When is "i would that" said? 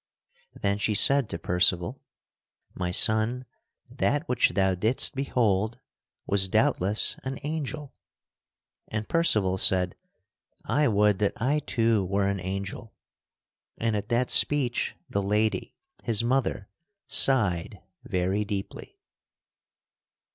10.65-11.39